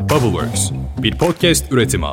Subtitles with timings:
[0.00, 0.70] Bubbleworks,
[1.02, 2.06] bir podcast üretimi.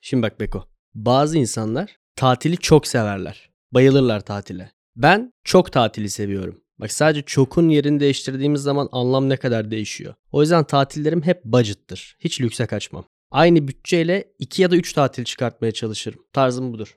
[0.00, 0.64] Şimdi bak Beko.
[0.94, 3.50] Bazı insanlar tatili çok severler.
[3.72, 4.72] Bayılırlar tatile.
[4.96, 6.60] Ben çok tatili seviyorum.
[6.80, 10.14] Bak sadece çokun yerini değiştirdiğimiz zaman anlam ne kadar değişiyor.
[10.32, 12.16] O yüzden tatillerim hep budget'tır.
[12.20, 13.04] Hiç lükse kaçmam.
[13.30, 16.20] Aynı bütçeyle 2 ya da 3 tatil çıkartmaya çalışırım.
[16.32, 16.96] Tarzım budur.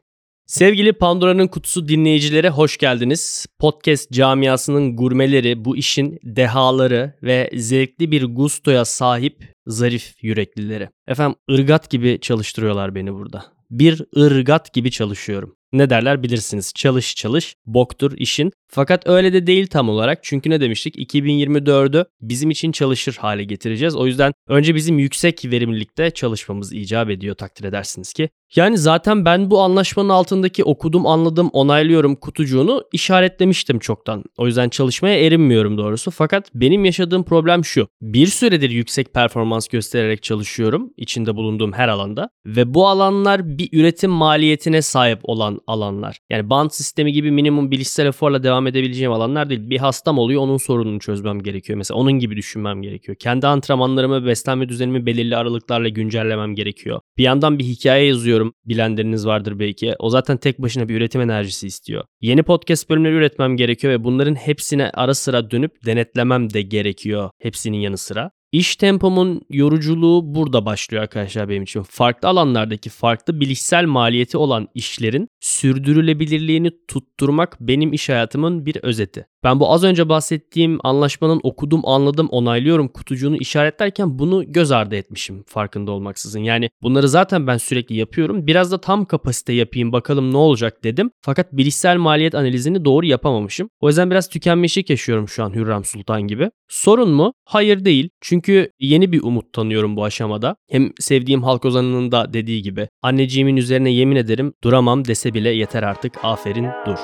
[0.50, 3.46] Sevgili Pandora'nın kutusu dinleyicilere hoş geldiniz.
[3.60, 10.90] Podcast camiasının gurmeleri, bu işin dehaları ve zevkli bir gustoya sahip zarif yüreklileri.
[11.08, 13.46] Efendim ırgat gibi çalıştırıyorlar beni burada.
[13.72, 15.56] Bir ırgat gibi çalışıyorum.
[15.74, 16.74] Ne derler bilirsiniz.
[16.76, 18.52] Çalış çalış, boktur işin.
[18.72, 20.20] Fakat öyle de değil tam olarak.
[20.24, 21.14] Çünkü ne demiştik?
[21.14, 23.96] 2024'ü bizim için çalışır hale getireceğiz.
[23.96, 28.30] O yüzden önce bizim yüksek verimlilikte çalışmamız icap ediyor takdir edersiniz ki.
[28.56, 34.24] Yani zaten ben bu anlaşmanın altındaki okudum, anladım, onaylıyorum kutucuğunu işaretlemiştim çoktan.
[34.38, 36.12] O yüzden çalışmaya erinmiyorum doğrusu.
[36.12, 37.88] Fakat benim yaşadığım problem şu.
[38.02, 44.12] Bir süredir yüksek performans göstererek çalışıyorum içinde bulunduğum her alanda ve bu alanlar bir üretim
[44.12, 46.18] maliyetine sahip olan alanlar.
[46.30, 49.70] Yani band sistemi gibi minimum bilişsel eforla devam edebileceğim alanlar değil.
[49.70, 51.78] Bir hastam oluyor onun sorununu çözmem gerekiyor.
[51.78, 53.18] Mesela onun gibi düşünmem gerekiyor.
[53.20, 57.00] Kendi antrenmanlarımı, beslenme düzenimi belirli aralıklarla güncellemem gerekiyor.
[57.18, 58.54] Bir yandan bir hikaye yazıyorum.
[58.66, 59.96] Bilenleriniz vardır belki.
[60.00, 62.04] O zaten tek başına bir üretim enerjisi istiyor.
[62.22, 67.78] Yeni podcast bölümleri üretmem gerekiyor ve bunların hepsine ara sıra dönüp denetlemem de gerekiyor hepsinin
[67.78, 68.32] yanı sıra.
[68.52, 71.84] İş tempomun yoruculuğu burada başlıyor arkadaşlar benim için.
[71.84, 79.26] Farklı alanlardaki farklı bilişsel maliyeti olan işlerin sürdürülebilirliğini tutturmak benim iş hayatımın bir özeti.
[79.44, 85.44] Ben bu az önce bahsettiğim anlaşmanın okudum, anladım, onaylıyorum kutucuğunu işaretlerken bunu göz ardı etmişim
[85.48, 86.40] farkında olmaksızın.
[86.40, 88.48] Yani bunları zaten ben sürekli yapıyorum.
[88.48, 91.12] Biraz da tam kapasite yapayım bakalım ne olacak dedim.
[91.22, 93.70] Fakat bilişsel maliyet analizini doğru yapamamışım.
[93.80, 96.52] O yüzden biraz tükenmişlik yaşıyorum şu an Hürrem Sultan gibi.
[96.68, 97.34] Sorun mu?
[97.46, 98.10] Hayır değil.
[98.22, 98.39] Çünkü
[98.80, 100.56] yeni bir umut tanıyorum bu aşamada.
[100.70, 105.84] Hem sevdiğim halk ozanının da dediği gibi anneciğimin üzerine yemin ederim duramam dese bile yeter
[105.84, 106.98] artık aferin dur.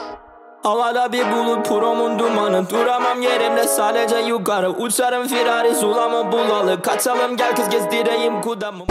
[0.63, 7.55] Havada bir bulut promun dumanı Duramam yerimde sadece yukarı Uçarım firari sulamı bulalı Kaçalım gel
[7.55, 8.85] kız gezdireyim kudamı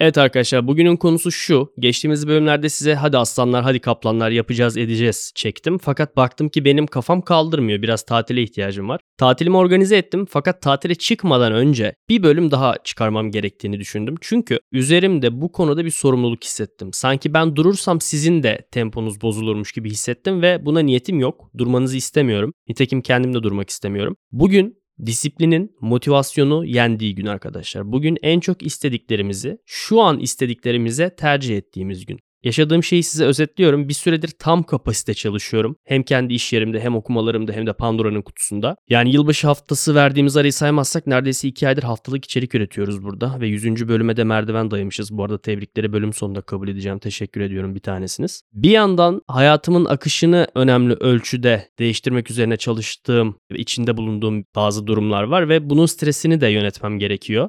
[0.00, 1.72] Evet arkadaşlar bugünün konusu şu.
[1.78, 5.78] Geçtiğimiz bölümlerde size hadi aslanlar hadi kaplanlar yapacağız edeceğiz çektim.
[5.78, 7.82] Fakat baktım ki benim kafam kaldırmıyor.
[7.82, 9.00] Biraz tatile ihtiyacım var.
[9.18, 14.14] Tatilimi organize ettim fakat tatile çıkmadan önce bir bölüm daha çıkarmam gerektiğini düşündüm.
[14.20, 16.88] Çünkü üzerimde bu konuda bir sorumluluk hissettim.
[16.92, 21.50] Sanki ben durursam sizin de temponuz bozulurmuş gibi hissettim ve buna niyetim yok.
[21.58, 22.52] Durmanızı istemiyorum.
[22.68, 24.16] Nitekim kendim de durmak istemiyorum.
[24.32, 27.92] Bugün Disiplinin motivasyonu yendiği gün arkadaşlar.
[27.92, 32.20] Bugün en çok istediklerimizi şu an istediklerimize tercih ettiğimiz gün.
[32.44, 33.88] Yaşadığım şeyi size özetliyorum.
[33.88, 35.76] Bir süredir tam kapasite çalışıyorum.
[35.84, 38.76] Hem kendi iş yerimde hem okumalarımda hem de Pandora'nın kutusunda.
[38.88, 43.40] Yani yılbaşı haftası verdiğimiz arayı saymazsak neredeyse 2 aydır haftalık içerik üretiyoruz burada.
[43.40, 43.88] Ve 100.
[43.88, 45.12] bölüme de merdiven dayamışız.
[45.12, 46.98] Bu arada tebrikleri bölüm sonunda kabul edeceğim.
[46.98, 48.42] Teşekkür ediyorum bir tanesiniz.
[48.52, 55.48] Bir yandan hayatımın akışını önemli ölçüde değiştirmek üzerine çalıştığım ve içinde bulunduğum bazı durumlar var
[55.48, 57.48] ve bunun stresini de yönetmem gerekiyor.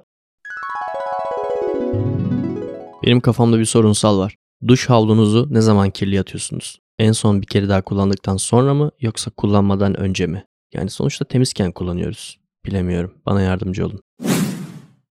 [3.03, 4.35] Benim kafamda bir sorunsal var.
[4.67, 6.79] Duş havlunuzu ne zaman kirli atıyorsunuz?
[6.99, 10.45] En son bir kere daha kullandıktan sonra mı yoksa kullanmadan önce mi?
[10.73, 12.39] Yani sonuçta temizken kullanıyoruz.
[12.65, 13.13] Bilemiyorum.
[13.25, 13.99] Bana yardımcı olun.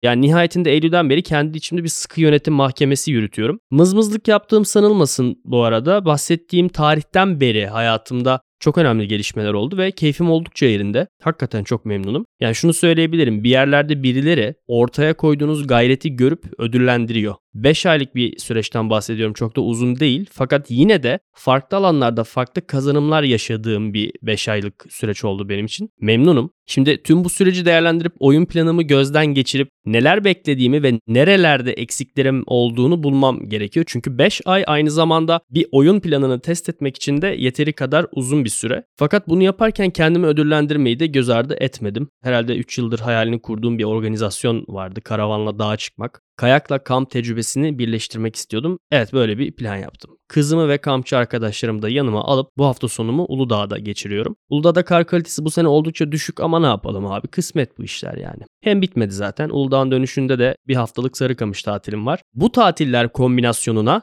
[0.03, 3.59] Yani nihayetinde Eylül'den beri kendi içimde bir sıkı yönetim mahkemesi yürütüyorum.
[3.71, 6.05] Mızmızlık yaptığım sanılmasın bu arada.
[6.05, 11.07] Bahsettiğim tarihten beri hayatımda çok önemli gelişmeler oldu ve keyfim oldukça yerinde.
[11.23, 12.27] Hakikaten çok memnunum.
[12.41, 13.45] Yani şunu söyleyebilirim.
[13.45, 17.34] Bir yerlerde birileri ortaya koyduğunuz gayreti görüp ödüllendiriyor.
[17.62, 19.34] 5 aylık bir süreçten bahsediyorum.
[19.34, 20.27] Çok da uzun değil.
[20.33, 25.91] Fakat yine de farklı alanlarda farklı kazanımlar yaşadığım bir 5 aylık süreç oldu benim için.
[26.00, 26.50] Memnunum.
[26.66, 33.03] Şimdi tüm bu süreci değerlendirip oyun planımı gözden geçirip neler beklediğimi ve nerelerde eksiklerim olduğunu
[33.03, 33.87] bulmam gerekiyor.
[33.89, 38.45] Çünkü 5 ay aynı zamanda bir oyun planını test etmek için de yeteri kadar uzun
[38.45, 38.84] bir süre.
[38.97, 42.09] Fakat bunu yaparken kendimi ödüllendirmeyi de göz ardı etmedim.
[42.22, 45.01] Herhalde 3 yıldır hayalini kurduğum bir organizasyon vardı.
[45.01, 46.26] Karavanla dağa çıkmak.
[46.36, 48.78] Kayakla kamp tecrübesini birleştirmek istiyordum.
[48.91, 50.10] Evet böyle bir plan yaptım.
[50.28, 54.36] Kızımı ve kampçı arkadaşlarımı da yanıma alıp bu hafta sonumu Uludağ'da geçiriyorum.
[54.48, 58.42] Uludağ'da kar kalitesi bu sene oldukça düşük ama ne yapalım abi kısmet bu işler yani.
[58.60, 59.48] Hem bitmedi zaten.
[59.48, 62.21] Uludağ'ın dönüşünde de bir haftalık Sarıkamış tatilim var.
[62.34, 64.03] Bu tatiller kombinasyonuna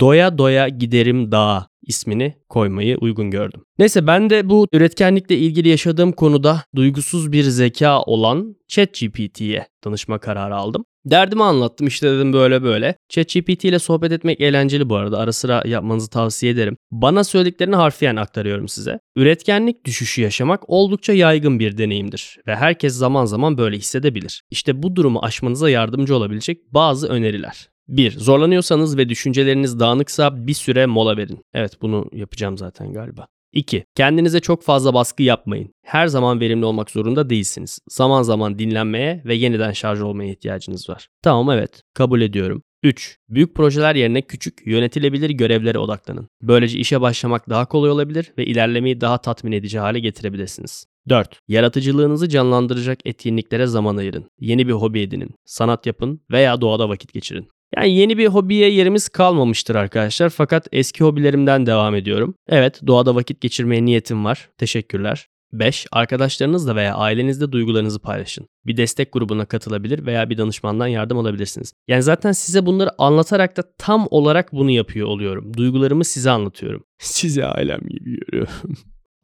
[0.00, 3.62] Doya doya giderim dağa ismini koymayı uygun gördüm.
[3.78, 10.56] Neyse ben de bu üretkenlikle ilgili yaşadığım konuda duygusuz bir zeka olan ChatGPT'ye danışma kararı
[10.56, 10.84] aldım.
[11.04, 12.96] Derdimi anlattım işte dedim böyle böyle.
[13.08, 15.18] ChatGPT ile sohbet etmek eğlenceli bu arada.
[15.18, 16.76] Ara sıra yapmanızı tavsiye ederim.
[16.90, 18.98] Bana söylediklerini harfiyen aktarıyorum size.
[19.16, 24.42] Üretkenlik düşüşü yaşamak oldukça yaygın bir deneyimdir ve herkes zaman zaman böyle hissedebilir.
[24.50, 27.68] İşte bu durumu aşmanıza yardımcı olabilecek bazı öneriler.
[27.90, 28.18] 1.
[28.18, 31.44] Zorlanıyorsanız ve düşünceleriniz dağınıksa bir süre mola verin.
[31.54, 33.26] Evet bunu yapacağım zaten galiba.
[33.52, 33.84] 2.
[33.94, 35.74] Kendinize çok fazla baskı yapmayın.
[35.84, 37.78] Her zaman verimli olmak zorunda değilsiniz.
[37.88, 41.08] Zaman zaman dinlenmeye ve yeniden şarj olmaya ihtiyacınız var.
[41.22, 42.62] Tamam evet, kabul ediyorum.
[42.82, 43.18] 3.
[43.28, 46.28] Büyük projeler yerine küçük, yönetilebilir görevlere odaklanın.
[46.42, 50.86] Böylece işe başlamak daha kolay olabilir ve ilerlemeyi daha tatmin edici hale getirebilirsiniz.
[51.08, 51.38] 4.
[51.48, 54.30] Yaratıcılığınızı canlandıracak etkinliklere zaman ayırın.
[54.40, 55.34] Yeni bir hobi edinin.
[55.44, 57.48] Sanat yapın veya doğada vakit geçirin.
[57.76, 62.34] Yani yeni bir hobiye yerimiz kalmamıştır arkadaşlar fakat eski hobilerimden devam ediyorum.
[62.48, 64.48] Evet doğada vakit geçirmeye niyetim var.
[64.58, 65.26] Teşekkürler.
[65.52, 65.86] 5.
[65.92, 68.46] Arkadaşlarınızla veya ailenizle duygularınızı paylaşın.
[68.66, 71.72] Bir destek grubuna katılabilir veya bir danışmandan yardım alabilirsiniz.
[71.88, 75.54] Yani zaten size bunları anlatarak da tam olarak bunu yapıyor oluyorum.
[75.56, 76.84] Duygularımı size anlatıyorum.
[76.98, 78.52] Size ailem gibi görüyorum.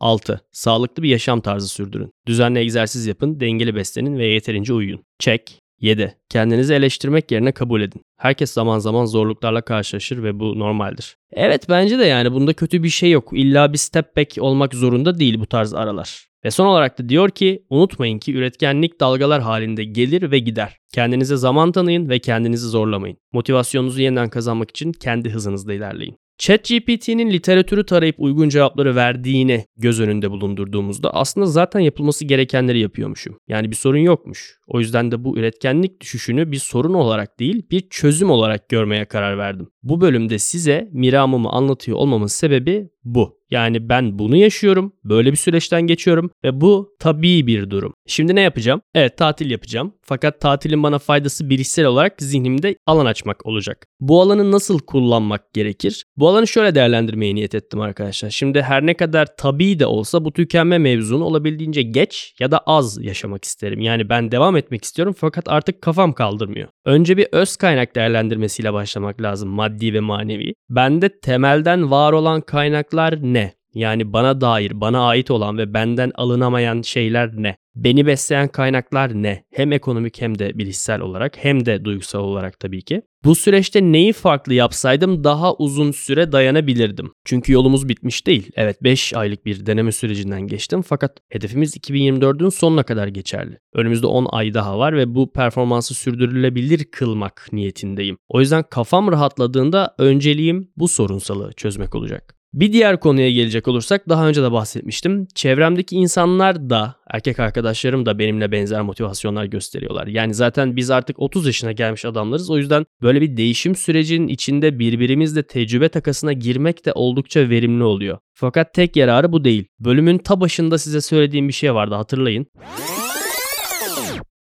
[0.00, 0.40] 6.
[0.52, 2.12] Sağlıklı bir yaşam tarzı sürdürün.
[2.26, 5.04] Düzenli egzersiz yapın, dengeli beslenin ve yeterince uyuyun.
[5.18, 5.65] Check.
[5.80, 6.14] 7.
[6.28, 8.00] Kendinizi eleştirmek yerine kabul edin.
[8.16, 11.16] Herkes zaman zaman zorluklarla karşılaşır ve bu normaldir.
[11.32, 13.28] Evet bence de yani bunda kötü bir şey yok.
[13.32, 16.26] İlla bir step back olmak zorunda değil bu tarz aralar.
[16.44, 20.76] Ve son olarak da diyor ki unutmayın ki üretkenlik dalgalar halinde gelir ve gider.
[20.94, 23.18] Kendinize zaman tanıyın ve kendinizi zorlamayın.
[23.32, 26.18] Motivasyonunuzu yeniden kazanmak için kendi hızınızda ilerleyin.
[26.38, 33.38] ChatGPT'nin literatürü tarayıp uygun cevapları verdiğini göz önünde bulundurduğumuzda aslında zaten yapılması gerekenleri yapıyormuşum.
[33.48, 34.58] Yani bir sorun yokmuş.
[34.66, 39.38] O yüzden de bu üretkenlik düşüşünü bir sorun olarak değil bir çözüm olarak görmeye karar
[39.38, 39.68] verdim.
[39.82, 43.35] Bu bölümde size miramımı anlatıyor olmamın sebebi bu.
[43.50, 47.94] Yani ben bunu yaşıyorum, böyle bir süreçten geçiyorum ve bu tabii bir durum.
[48.06, 48.80] Şimdi ne yapacağım?
[48.94, 49.92] Evet tatil yapacağım.
[50.02, 53.86] Fakat tatilin bana faydası bilişsel olarak zihnimde alan açmak olacak.
[54.00, 56.04] Bu alanı nasıl kullanmak gerekir?
[56.16, 58.30] Bu alanı şöyle değerlendirmeye niyet ettim arkadaşlar.
[58.30, 63.04] Şimdi her ne kadar tabii de olsa bu tükenme mevzunu olabildiğince geç ya da az
[63.04, 63.80] yaşamak isterim.
[63.80, 66.68] Yani ben devam etmek istiyorum fakat artık kafam kaldırmıyor.
[66.84, 70.54] Önce bir öz kaynak değerlendirmesiyle başlamak lazım maddi ve manevi.
[70.70, 73.45] Bende temelden var olan kaynaklar ne?
[73.76, 77.56] Yani bana dair, bana ait olan ve benden alınamayan şeyler ne?
[77.74, 79.44] Beni besleyen kaynaklar ne?
[79.52, 83.02] Hem ekonomik hem de bilişsel olarak hem de duygusal olarak tabii ki.
[83.24, 87.12] Bu süreçte neyi farklı yapsaydım daha uzun süre dayanabilirdim.
[87.24, 88.50] Çünkü yolumuz bitmiş değil.
[88.56, 93.58] Evet 5 aylık bir deneme sürecinden geçtim fakat hedefimiz 2024'ün sonuna kadar geçerli.
[93.74, 98.18] Önümüzde 10 ay daha var ve bu performansı sürdürülebilir kılmak niyetindeyim.
[98.28, 102.35] O yüzden kafam rahatladığında önceliğim bu sorunsalı çözmek olacak.
[102.56, 105.26] Bir diğer konuya gelecek olursak daha önce de bahsetmiştim.
[105.34, 110.06] Çevremdeki insanlar da erkek arkadaşlarım da benimle benzer motivasyonlar gösteriyorlar.
[110.06, 112.50] Yani zaten biz artık 30 yaşına gelmiş adamlarız.
[112.50, 118.18] O yüzden böyle bir değişim sürecinin içinde birbirimizle tecrübe takasına girmek de oldukça verimli oluyor.
[118.34, 119.66] Fakat tek yararı bu değil.
[119.80, 122.46] Bölümün ta başında size söylediğim bir şey vardı hatırlayın.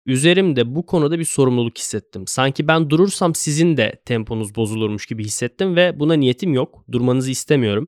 [0.05, 2.23] Üzerimde bu konuda bir sorumluluk hissettim.
[2.27, 6.83] Sanki ben durursam sizin de temponuz bozulurmuş gibi hissettim ve buna niyetim yok.
[6.91, 7.87] Durmanızı istemiyorum.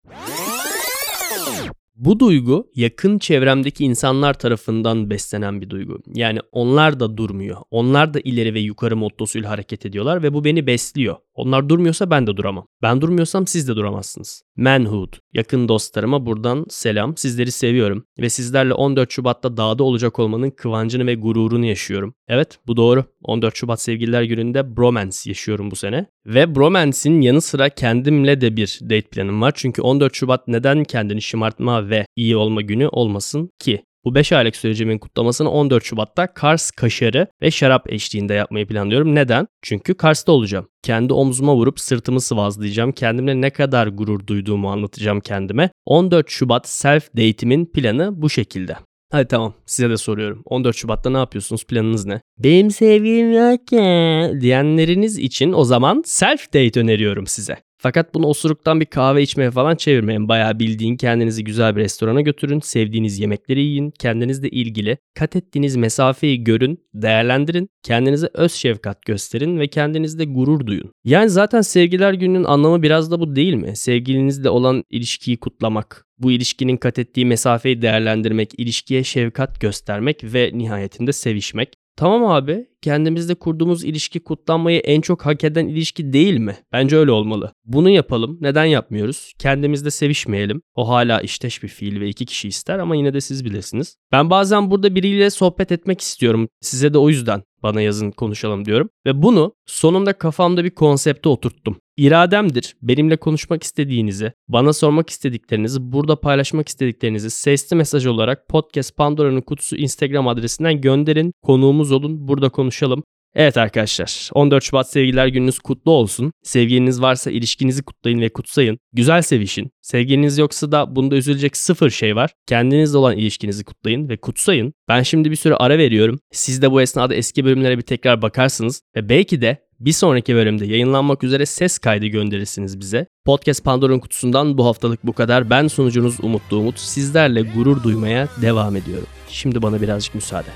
[1.96, 6.00] Bu duygu yakın çevremdeki insanlar tarafından beslenen bir duygu.
[6.14, 7.58] Yani onlar da durmuyor.
[7.72, 11.16] Onlar da ileri ve yukarı mottosuyla hareket ediyorlar ve bu beni besliyor.
[11.34, 12.68] Onlar durmuyorsa ben de duramam.
[12.82, 14.44] Ben durmuyorsam siz de duramazsınız.
[14.56, 15.14] Manhood.
[15.34, 17.18] Yakın dostlarıma buradan selam.
[17.18, 22.14] Sizleri seviyorum ve sizlerle 14 Şubat'ta dağda olacak olmanın kıvancını ve gururunu yaşıyorum.
[22.28, 23.06] Evet bu doğru.
[23.24, 26.06] 14 Şubat Sevgililer Günü'nde bromance yaşıyorum bu sene.
[26.26, 29.52] Ve bromance'in yanı sıra kendimle de bir date planım var.
[29.56, 33.84] Çünkü 14 Şubat neden kendini şımartma ve iyi olma günü olmasın ki?
[34.08, 39.16] Bu 5 aylık sürecimin kutlamasını 14 Şubat'ta Kars kaşarı ve şarap eşliğinde yapmayı planlıyorum.
[39.16, 39.48] Neden?
[39.62, 40.68] Çünkü Kars'ta olacağım.
[40.84, 42.92] Kendi omzuma vurup sırtımı sıvazlayacağım.
[42.92, 45.70] Kendimle ne kadar gurur duyduğumu anlatacağım kendime.
[45.86, 48.76] 14 Şubat self date'imin planı bu şekilde.
[49.12, 50.42] Hadi tamam size de soruyorum.
[50.46, 51.66] 14 Şubat'ta ne yapıyorsunuz?
[51.66, 52.22] Planınız ne?
[52.40, 57.58] Benim sevgilim yok ya diyenleriniz için o zaman self date öneriyorum size.
[57.80, 60.30] Fakat bunu osuruktan bir kahve içmeye falan çevirmeyin.
[60.30, 66.44] Bayağı bildiğin kendinizi güzel bir restorana götürün, sevdiğiniz yemekleri yiyin, kendinizle ilgili kat ettiğiniz mesafeyi
[66.44, 70.92] görün, değerlendirin, kendinize öz şefkat gösterin ve kendinizde gurur duyun.
[71.04, 73.76] Yani zaten sevgiler gününün anlamı biraz da bu değil mi?
[73.76, 81.14] Sevgilinizle olan ilişkiyi kutlamak, bu ilişkinin kat ettiği mesafeyi değerlendirmek, ilişkiye şefkat göstermek ve nihayetinde
[81.14, 81.74] sevişmek.
[81.98, 86.58] Tamam abi, kendimizle kurduğumuz ilişki kutlanmayı en çok hak eden ilişki değil mi?
[86.72, 87.52] Bence öyle olmalı.
[87.66, 88.38] Bunu yapalım.
[88.42, 89.34] Neden yapmıyoruz?
[89.40, 90.62] Kendimizle sevişmeyelim.
[90.76, 93.98] O hala işteş bir fiil ve iki kişi ister ama yine de siz bilirsiniz.
[94.12, 96.50] Ben bazen burada biriyle sohbet etmek istiyorum.
[96.62, 98.90] Size de o yüzden Bana yazın konuşalım diyorum.
[99.06, 101.80] Ve bunu sonunda kafamda bir konsepte oturttum.
[101.98, 102.76] İrademdir.
[102.82, 109.76] Benimle konuşmak istediğinizi, bana sormak istediklerinizi, burada paylaşmak istediklerinizi sesli mesaj olarak Podcast Pandora'nın kutusu
[109.76, 111.34] Instagram adresinden gönderin.
[111.44, 112.28] Konuğumuz olun.
[112.28, 113.04] Burada konuşalım.
[113.36, 116.32] Evet arkadaşlar 14 Şubat sevgililer gününüz kutlu olsun.
[116.44, 118.80] Sevgiliniz varsa ilişkinizi kutlayın ve kutsayın.
[118.94, 119.72] Güzel sevişin.
[119.82, 122.32] Sevgiliniz yoksa da bunda üzülecek sıfır şey var.
[122.48, 124.74] Kendinizle olan ilişkinizi kutlayın ve kutsayın.
[124.88, 126.20] Ben şimdi bir süre ara veriyorum.
[126.32, 130.66] Siz de bu esnada eski bölümlere bir tekrar bakarsınız ve belki de bir sonraki bölümde
[130.66, 133.08] yayınlanmak üzere ses kaydı gönderirsiniz bize.
[133.26, 135.50] Podcast Pandora'nın kutusundan bu haftalık bu kadar.
[135.50, 136.80] Ben sunucunuz Umutlu Umut.
[136.80, 139.08] Sizlerle gurur duymaya devam ediyorum.
[139.30, 140.50] Şimdi bana birazcık müsaade.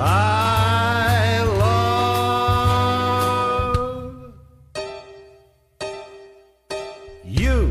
[0.00, 1.84] I love
[7.42, 7.68] you.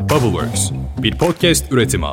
[0.00, 2.06] Bubbleworks bir podcast üretimi.